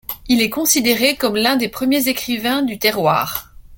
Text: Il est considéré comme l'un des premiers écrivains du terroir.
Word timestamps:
Il 0.29 0.41
est 0.41 0.49
considéré 0.49 1.15
comme 1.15 1.35
l'un 1.35 1.57
des 1.57 1.69
premiers 1.69 2.07
écrivains 2.07 2.63
du 2.63 2.79
terroir. 2.79 3.53